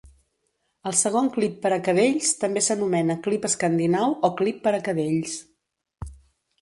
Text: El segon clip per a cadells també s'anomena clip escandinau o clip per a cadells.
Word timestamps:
El 0.91 0.95
segon 1.01 1.27
clip 1.35 1.59
per 1.65 1.71
a 1.75 1.79
cadells 1.87 2.31
també 2.45 2.63
s'anomena 2.69 3.17
clip 3.29 3.47
escandinau 3.53 4.19
o 4.31 4.35
clip 4.41 4.65
per 4.67 4.75
a 4.79 4.85
cadells. 4.89 5.37